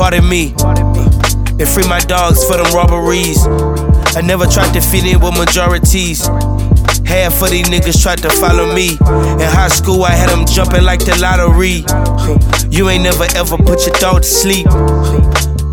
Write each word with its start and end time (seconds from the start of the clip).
pardon 0.00 0.26
me. 0.26 0.54
And 1.60 1.68
free 1.68 1.86
my 1.86 2.00
dogs 2.00 2.42
for 2.46 2.56
them 2.56 2.72
robberies. 2.72 3.46
I 4.16 4.22
never 4.24 4.46
tried 4.46 4.72
to 4.72 4.80
fit 4.80 5.04
in 5.04 5.20
with 5.20 5.36
majorities. 5.36 6.26
Half 7.04 7.42
of 7.42 7.50
these 7.50 7.68
niggas 7.68 8.00
tried 8.00 8.22
to 8.22 8.30
follow 8.30 8.74
me. 8.74 8.92
In 8.92 9.48
high 9.52 9.68
school, 9.68 10.04
I 10.04 10.12
had 10.12 10.30
them 10.30 10.46
jumping 10.46 10.84
like 10.84 11.00
the 11.00 11.18
lottery. 11.20 11.84
You 12.74 12.88
ain't 12.88 13.02
never 13.02 13.26
ever 13.36 13.58
put 13.58 13.86
your 13.86 13.94
dog 14.00 14.22
to 14.22 14.28
sleep. 14.28 14.66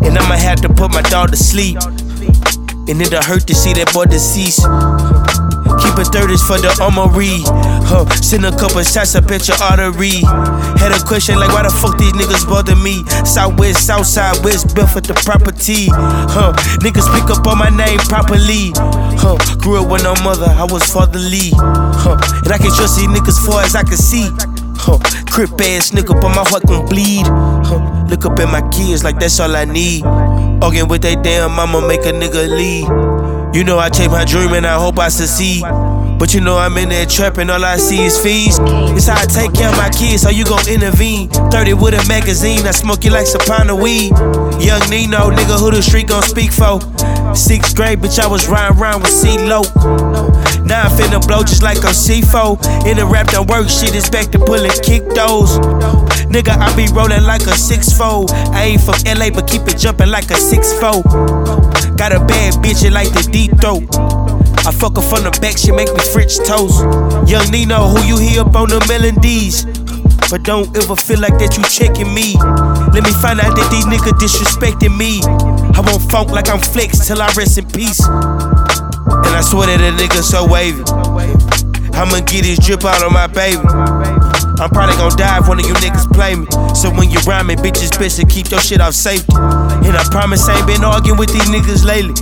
And 0.04 0.18
I'ma 0.18 0.36
have 0.36 0.60
to 0.60 0.68
put 0.68 0.92
my 0.92 1.00
dog 1.00 1.30
to 1.30 1.36
sleep. 1.38 1.78
And 1.80 3.00
it'll 3.00 3.22
hurt 3.22 3.46
to 3.46 3.54
see 3.54 3.72
that 3.72 3.94
boy 3.94 4.04
deceased. 4.04 4.60
Keep 5.80 5.98
it 5.98 6.08
thirties 6.12 6.42
for 6.42 6.58
the 6.58 6.70
armory. 6.82 7.42
Huh, 7.88 8.04
send 8.20 8.44
a 8.44 8.52
couple 8.52 8.82
shots 8.82 9.14
up 9.14 9.30
at 9.30 9.48
your 9.48 9.56
artery. 9.62 10.20
Had 10.78 10.92
a 10.92 11.00
question 11.04 11.38
like, 11.38 11.52
why 11.52 11.62
the 11.62 11.70
fuck 11.70 11.96
these 11.98 12.12
niggas 12.12 12.48
bother 12.48 12.76
me? 12.76 13.04
Southwest, 13.24 13.86
Southside, 13.86 14.44
West 14.44 14.74
Bellfort, 14.74 15.06
the 15.06 15.14
property. 15.24 15.88
Huh, 15.90 16.52
niggas 16.84 17.08
pick 17.14 17.30
up 17.30 17.46
on 17.46 17.58
my 17.58 17.70
name 17.70 17.98
properly. 18.10 18.72
Huh, 19.18 19.38
grew 19.58 19.82
up 19.82 19.90
with 19.90 20.02
no 20.02 20.14
mother, 20.22 20.50
I 20.50 20.64
was 20.64 20.84
fatherly. 20.92 21.50
Huh, 21.54 22.18
and 22.44 22.52
I 22.52 22.58
can 22.58 22.72
trust 22.74 22.98
these 22.98 23.08
niggas 23.08 23.38
far 23.44 23.62
as 23.62 23.74
I 23.74 23.82
can 23.82 23.96
see. 23.96 24.28
Huh, 24.78 24.98
crip 25.30 25.60
ass 25.60 25.90
nigga, 25.90 26.14
but 26.20 26.30
my 26.30 26.44
heart 26.48 26.64
gon' 26.66 26.86
bleed. 26.86 27.26
Huh, 27.26 28.06
look 28.08 28.24
up 28.24 28.38
at 28.38 28.50
my 28.50 28.62
kids 28.70 29.02
like 29.02 29.18
that's 29.18 29.40
all 29.40 29.54
I 29.54 29.64
need. 29.64 30.04
Arguing 30.62 30.88
with 30.88 31.02
that 31.02 31.22
damn 31.22 31.52
mama, 31.52 31.86
make 31.86 32.06
a 32.06 32.12
nigga 32.12 32.48
leave. 32.48 32.86
You 33.58 33.64
know 33.64 33.76
I 33.76 33.90
chase 33.90 34.06
my 34.06 34.24
dream 34.24 34.52
and 34.52 34.64
I 34.64 34.78
hope 34.78 35.00
I 35.00 35.08
succeed. 35.08 35.62
But 36.16 36.32
you 36.32 36.40
know 36.40 36.58
I'm 36.58 36.78
in 36.78 36.90
there 36.90 37.06
trapping, 37.06 37.50
all 37.50 37.64
I 37.64 37.76
see 37.76 38.04
is 38.04 38.16
fees. 38.16 38.56
It's 38.94 39.08
how 39.08 39.18
I 39.18 39.26
take 39.26 39.52
care 39.52 39.68
of 39.68 39.76
my 39.76 39.90
kids, 39.90 40.22
so 40.22 40.30
you 40.30 40.44
gon' 40.44 40.68
intervene. 40.68 41.28
30 41.28 41.74
with 41.74 41.94
a 41.94 42.06
magazine, 42.06 42.64
I 42.68 42.70
smoke 42.70 43.02
you 43.02 43.10
like 43.10 43.26
of 43.26 43.80
weed. 43.82 44.14
Young 44.62 44.86
Nino, 44.86 45.34
nigga, 45.34 45.58
who 45.58 45.72
the 45.72 45.82
street 45.82 46.06
gon' 46.06 46.22
speak 46.22 46.52
for? 46.52 46.78
Sixth 47.34 47.74
grade, 47.74 47.98
bitch, 47.98 48.20
I 48.20 48.28
was 48.28 48.46
riding 48.46 48.78
around 48.78 49.02
with 49.02 49.10
C-Lo. 49.10 49.62
Now 50.62 50.86
I'm 50.86 50.94
finna 50.94 51.18
blow 51.26 51.42
just 51.42 51.64
like 51.64 51.78
I'm 51.78 51.90
C4. 51.90 52.86
In 52.86 52.98
the 52.98 53.06
rap 53.06 53.26
don't 53.26 53.50
work, 53.50 53.68
shit 53.68 53.92
is 53.96 54.08
back 54.08 54.30
to 54.30 54.38
pulling 54.38 54.70
kick 54.86 55.02
those. 55.18 55.58
Nigga, 56.30 56.54
I 56.54 56.70
be 56.76 56.86
rolling 56.94 57.24
like 57.24 57.42
a 57.42 57.58
6-4. 57.58 58.30
I 58.54 58.78
ain't 58.78 58.82
from 58.82 59.02
LA, 59.18 59.30
but 59.30 59.50
keep 59.50 59.62
it 59.62 59.78
jumping 59.78 60.10
like 60.10 60.30
a 60.30 60.38
6-4. 60.38 61.77
Got 61.98 62.12
a 62.14 62.20
bad 62.24 62.54
bitch, 62.62 62.84
it 62.86 62.92
like 62.92 63.10
the 63.10 63.26
deep 63.32 63.58
throat. 63.60 63.82
I 64.62 64.70
fuck 64.70 64.94
her 64.94 65.02
from 65.02 65.26
the 65.26 65.34
back, 65.42 65.58
she 65.58 65.72
make 65.72 65.90
me 65.90 65.98
French 66.14 66.38
toast. 66.46 66.78
Young 67.26 67.50
Nino, 67.50 67.90
who 67.90 67.98
you 68.06 68.16
hear 68.16 68.46
up 68.46 68.54
on 68.54 68.70
the 68.70 68.78
melodies. 68.86 69.66
But 70.30 70.44
don't 70.44 70.70
ever 70.78 70.94
feel 70.94 71.18
like 71.18 71.34
that 71.42 71.58
you 71.58 71.64
checking 71.66 72.14
me. 72.14 72.38
Let 72.94 73.02
me 73.02 73.10
find 73.18 73.42
out 73.42 73.58
that 73.58 73.66
these 73.74 73.82
niggas 73.90 74.14
disrespecting 74.22 74.94
me. 74.94 75.18
I 75.74 75.82
won't 75.82 76.06
funk 76.06 76.30
like 76.30 76.48
I'm 76.48 76.60
flex 76.60 77.02
till 77.02 77.20
I 77.20 77.32
rest 77.34 77.58
in 77.58 77.66
peace. 77.66 77.98
And 78.06 79.34
I 79.34 79.42
swear 79.42 79.66
that 79.66 79.82
a 79.82 79.90
nigga 79.98 80.22
so 80.22 80.46
wavy. 80.46 80.86
I'ma 81.98 82.20
get 82.30 82.46
this 82.46 82.62
drip 82.62 82.84
out 82.84 83.02
on 83.02 83.12
my 83.12 83.26
baby. 83.26 83.58
I'm 84.60 84.70
probably 84.70 84.96
gonna 84.96 85.14
die 85.14 85.38
if 85.38 85.46
one 85.46 85.60
of 85.60 85.66
you 85.66 85.74
niggas 85.74 86.12
play 86.12 86.34
me. 86.34 86.44
So 86.74 86.90
when 86.90 87.08
you 87.10 87.20
rhyme 87.26 87.46
me, 87.46 87.54
bitches 87.54 87.90
bitch, 87.94 88.16
to 88.18 88.26
keep 88.26 88.50
your 88.50 88.58
shit 88.60 88.80
off 88.80 88.94
safety. 88.94 89.36
And 89.36 89.96
I 89.96 90.02
promise 90.10 90.48
I 90.48 90.58
ain't 90.58 90.66
been 90.66 90.82
arguing 90.82 91.16
with 91.18 91.32
these 91.32 91.48
niggas 91.48 91.84
lately. 91.84 92.14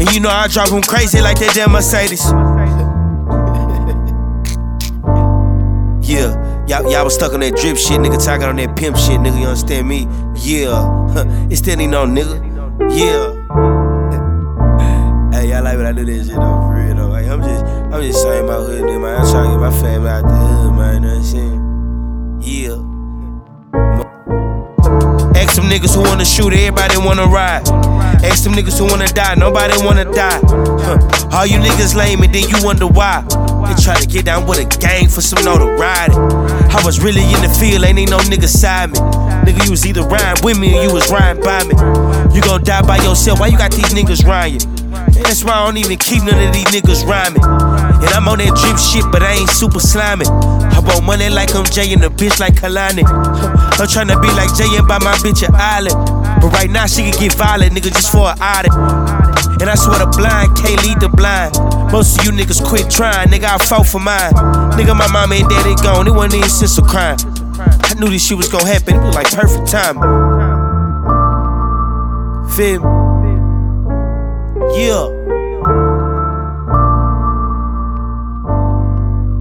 And 0.00 0.10
you 0.12 0.20
know 0.20 0.30
I 0.30 0.48
drive 0.48 0.70
them 0.70 0.80
crazy 0.82 1.20
like 1.20 1.38
that 1.40 1.54
damn 1.54 1.72
Mercedes. 1.72 2.24
yeah. 6.08 6.40
Y'all, 6.66 6.90
y'all 6.90 7.04
was 7.04 7.14
stuck 7.14 7.34
on 7.34 7.40
that 7.40 7.54
drip 7.56 7.76
shit, 7.76 8.00
nigga, 8.00 8.16
talking 8.24 8.46
on 8.46 8.56
that 8.56 8.74
pimp 8.74 8.96
shit, 8.96 9.20
nigga, 9.20 9.38
you 9.38 9.46
understand 9.46 9.86
me? 9.86 10.08
Yeah. 10.40 10.88
it's 11.50 11.60
still 11.60 11.78
ain't 11.78 11.92
no 11.92 12.06
nigga. 12.06 12.40
Yeah. 12.96 13.34
hey, 15.38 15.50
y'all 15.50 15.62
like 15.62 15.76
when 15.76 15.84
I 15.84 15.92
do 15.92 16.06
this 16.06 16.26
shit 16.26 16.36
though, 16.36 16.40
for 16.40 16.74
real 16.74 16.94
though. 16.96 17.08
Like, 17.08 17.26
I'm 17.26 17.42
just, 17.42 17.66
I'm 17.66 18.00
just 18.00 18.22
saying 18.22 18.46
my 18.46 18.54
hood, 18.54 18.82
nigga, 18.82 18.98
man. 19.02 19.20
I'm 19.20 19.26
trying 19.30 19.44
to 19.44 19.50
get 19.50 19.60
my 19.60 19.70
family 19.82 20.08
out 20.08 20.22
the 20.22 20.34
hood, 20.34 20.72
man, 20.74 20.94
you 20.94 21.00
know 21.00 21.08
what 21.08 21.16
I'm 21.18 21.24
saying? 21.24 21.53
Yeah. 22.44 22.76
Ask 25.34 25.56
them 25.56 25.64
niggas 25.64 25.94
who 25.94 26.02
wanna 26.02 26.26
shoot, 26.26 26.52
everybody 26.52 26.98
wanna 26.98 27.24
ride. 27.24 27.66
Ask 28.22 28.44
them 28.44 28.52
niggas 28.52 28.76
who 28.76 28.84
wanna 28.84 29.06
die, 29.06 29.34
nobody 29.36 29.82
wanna 29.82 30.04
die. 30.04 30.40
Huh. 30.44 30.98
All 31.32 31.46
you 31.46 31.56
niggas 31.56 31.94
lame 31.96 32.22
and 32.22 32.34
then 32.34 32.46
you 32.46 32.62
wonder 32.62 32.86
why. 32.86 33.24
They 33.66 33.82
try 33.82 33.94
to 33.98 34.06
get 34.06 34.26
down 34.26 34.46
with 34.46 34.58
a 34.58 34.66
gang 34.78 35.08
for 35.08 35.22
some 35.22 35.42
notoriety. 35.42 36.16
I 36.68 36.82
was 36.84 37.00
really 37.00 37.24
in 37.24 37.40
the 37.40 37.56
field, 37.58 37.82
ain't 37.82 37.96
need 37.96 38.10
no 38.10 38.18
nigga 38.18 38.46
side 38.46 38.90
me. 38.90 38.98
Nigga, 39.48 39.64
you 39.64 39.70
was 39.70 39.86
either 39.86 40.02
riding 40.02 40.44
with 40.44 40.58
me 40.58 40.78
or 40.78 40.82
you 40.82 40.92
was 40.92 41.10
riding 41.10 41.42
by 41.42 41.64
me. 41.64 41.72
You 42.34 42.42
gon' 42.42 42.62
die 42.62 42.82
by 42.82 42.98
yourself, 42.98 43.40
why 43.40 43.46
you 43.46 43.56
got 43.56 43.72
these 43.72 43.94
niggas 43.94 44.22
rhyme? 44.26 44.60
That's 45.14 45.44
why 45.44 45.52
I 45.54 45.66
don't 45.66 45.76
even 45.78 45.98
keep 45.98 46.22
none 46.24 46.34
of 46.34 46.52
these 46.52 46.66
niggas 46.74 47.06
rhyming. 47.06 47.42
And 47.42 48.10
I'm 48.10 48.26
on 48.28 48.38
that 48.38 48.54
drip 48.58 48.78
shit, 48.78 49.06
but 49.12 49.22
I 49.22 49.38
ain't 49.38 49.50
super 49.50 49.78
slimy. 49.78 50.26
I 50.26 50.80
want 50.82 51.04
money 51.04 51.30
like 51.30 51.54
I'm 51.54 51.64
Jay 51.64 51.92
and 51.92 52.02
a 52.04 52.10
bitch 52.10 52.40
like 52.40 52.54
Kalani. 52.54 53.04
I'm 53.78 53.86
tryna 53.86 54.20
be 54.20 54.28
like 54.34 54.50
Jay 54.58 54.68
and 54.76 54.86
buy 54.86 54.98
my 54.98 55.14
bitch 55.22 55.46
an 55.46 55.54
island. 55.54 55.96
But 56.42 56.50
right 56.52 56.70
now 56.70 56.86
she 56.86 57.02
can 57.02 57.14
get 57.18 57.34
violent, 57.34 57.72
nigga, 57.72 57.94
just 57.94 58.10
for 58.10 58.26
an 58.26 58.38
audit. 58.42 58.74
And 59.62 59.70
I 59.70 59.76
swear 59.76 59.98
the 60.02 60.10
blind 60.10 60.56
can't 60.58 60.82
lead 60.82 61.00
the 61.00 61.08
blind. 61.08 61.54
Most 61.92 62.18
of 62.18 62.24
you 62.26 62.32
niggas 62.32 62.62
quit 62.64 62.90
trying, 62.90 63.28
nigga, 63.28 63.54
I 63.54 63.58
fought 63.58 63.86
for 63.86 64.00
mine. 64.00 64.32
Nigga, 64.74 64.98
my 64.98 65.06
mama 65.12 65.36
and 65.36 65.48
daddy 65.48 65.74
gone, 65.82 66.08
it 66.08 66.12
wasn't 66.12 66.34
even 66.34 66.50
sense 66.50 66.76
of 66.78 66.84
crime. 66.86 67.16
I 67.56 67.94
knew 67.94 68.10
this 68.10 68.26
shit 68.26 68.36
was 68.36 68.48
gonna 68.48 68.66
happen, 68.66 68.96
it 68.96 69.02
was 69.02 69.14
like 69.14 69.30
perfect 69.30 69.70
time. 69.70 69.96
Feel 72.50 72.82
me? 72.82 73.03
Yeah. 74.76 75.06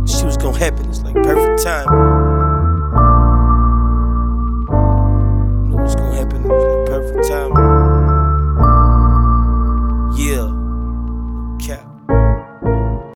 Shit 0.06 0.26
was 0.26 0.38
gonna 0.38 0.58
happen, 0.60 0.88
it's 0.90 1.02
like 1.02 1.16
perfect 1.16 1.64
time. 1.64 2.12